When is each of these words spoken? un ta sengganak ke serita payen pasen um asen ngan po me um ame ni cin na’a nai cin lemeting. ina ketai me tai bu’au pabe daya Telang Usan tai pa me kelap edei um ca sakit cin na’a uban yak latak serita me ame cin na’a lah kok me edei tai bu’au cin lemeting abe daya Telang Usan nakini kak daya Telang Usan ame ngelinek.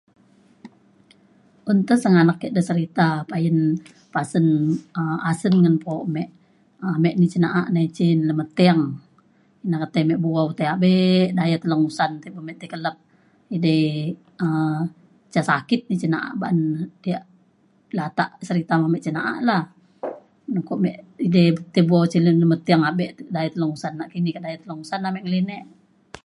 un 1.71 1.77
ta 1.87 1.93
sengganak 2.03 2.37
ke 2.55 2.61
serita 2.69 3.07
payen 3.31 3.57
pasen 4.13 4.45
um 4.99 5.17
asen 5.31 5.53
ngan 5.61 5.75
po 5.83 5.93
me 6.15 6.23
um 6.83 6.93
ame 6.97 7.09
ni 7.19 7.25
cin 7.31 7.41
na’a 7.43 7.61
nai 7.75 7.87
cin 7.97 8.17
lemeting. 8.29 8.81
ina 9.65 9.77
ketai 9.81 10.03
me 10.07 10.11
tai 10.15 10.21
bu’au 10.23 10.47
pabe 10.59 10.95
daya 11.37 11.55
Telang 11.61 11.83
Usan 11.89 12.11
tai 12.21 12.31
pa 12.35 12.41
me 12.47 12.51
kelap 12.73 12.95
edei 13.55 13.81
um 14.45 14.75
ca 15.33 15.41
sakit 15.49 15.79
cin 16.01 16.11
na’a 16.13 16.29
uban 16.35 16.57
yak 17.11 17.23
latak 17.97 18.29
serita 18.47 18.73
me 18.79 18.85
ame 18.87 18.97
cin 19.05 19.15
na’a 19.17 19.33
lah 19.49 19.63
kok 20.67 20.79
me 20.83 20.91
edei 21.25 21.47
tai 21.73 21.83
bu’au 21.89 22.05
cin 22.11 22.23
lemeting 22.41 22.81
abe 22.89 23.05
daya 23.33 23.49
Telang 23.53 23.71
Usan 23.77 23.93
nakini 23.99 24.29
kak 24.35 24.43
daya 24.45 24.57
Telang 24.61 24.79
Usan 24.85 25.05
ame 25.07 25.19
ngelinek. 25.23 25.63